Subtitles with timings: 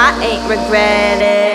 [0.00, 1.47] I ain't regretting.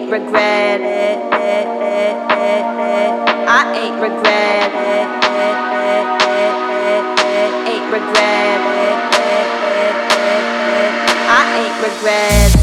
[0.00, 1.18] ain't regret it.
[3.48, 5.08] I ain't regret it.
[7.68, 8.98] Ain't regret it.
[11.28, 12.59] I ain't regret it.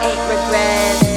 [0.00, 1.11] Ain't regret.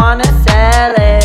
[0.00, 1.17] wanna sell it.